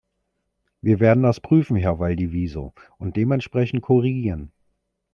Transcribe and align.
Wir 0.81 0.99
werden 0.99 1.21
das 1.21 1.39
prüfen, 1.41 1.75
Herr 1.77 1.99
Valdivielso, 1.99 2.73
und 2.97 3.17
dementsprechend 3.17 3.83
korrigieren. 3.83 4.51